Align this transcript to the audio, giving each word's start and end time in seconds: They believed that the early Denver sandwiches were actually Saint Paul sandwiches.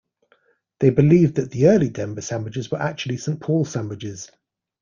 They 0.79 0.89
believed 0.89 1.35
that 1.35 1.51
the 1.51 1.67
early 1.67 1.89
Denver 1.91 2.21
sandwiches 2.21 2.71
were 2.71 2.81
actually 2.81 3.17
Saint 3.17 3.39
Paul 3.39 3.65
sandwiches. 3.65 4.31